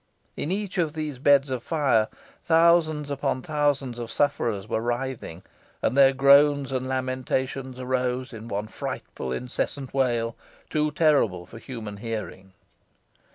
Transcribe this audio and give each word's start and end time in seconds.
In 0.35 0.51
each 0.51 0.79
of 0.79 0.93
these 0.93 1.19
beds 1.19 1.51
of 1.51 1.61
fire 1.61 2.07
thousands 2.43 3.11
upon 3.11 3.43
thousands 3.43 3.99
of 3.99 4.09
sufferers 4.09 4.67
were 4.67 4.81
writhing, 4.81 5.43
and 5.83 5.95
their 5.95 6.11
groans 6.11 6.71
and 6.71 6.87
lamentations 6.87 7.79
arose 7.79 8.33
in 8.33 8.47
one 8.47 8.65
frightful, 8.67 9.31
incessant 9.31 9.93
wail, 9.93 10.35
too 10.71 10.89
terrible 10.89 11.45
for 11.45 11.59
human 11.59 11.97
hearing. 11.97 12.53